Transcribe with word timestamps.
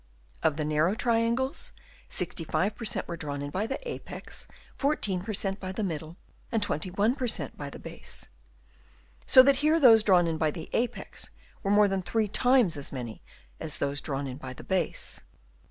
Of 0.41 0.57
the 0.57 0.65
narrow 0.65 0.95
triangles, 0.95 1.73
65 2.09 2.75
per 2.75 2.85
cent, 2.85 3.07
were 3.07 3.15
drawn 3.17 3.43
in 3.43 3.51
by 3.51 3.67
the 3.67 3.77
apex, 3.87 4.47
14 4.79 5.21
per 5.21 5.31
cent, 5.35 5.59
by 5.59 5.71
the 5.71 5.83
middle, 5.83 6.17
and 6.51 6.59
21 6.63 7.13
per 7.13 7.27
cent, 7.27 7.55
by 7.55 7.69
the 7.69 7.77
base; 7.77 8.27
so 9.27 9.43
that 9.43 9.57
here 9.57 9.79
those 9.79 10.01
drawn 10.01 10.25
in 10.25 10.39
by 10.39 10.49
the 10.49 10.71
apex 10.73 11.29
were 11.61 11.69
more 11.69 11.87
than 11.87 12.01
3 12.01 12.27
times 12.29 12.77
as 12.77 12.91
many 12.91 13.21
as 13.59 13.77
those 13.77 14.01
drawn 14.01 14.25
in 14.25 14.37
by 14.37 14.53
the 14.53 14.63
base. 14.63 15.21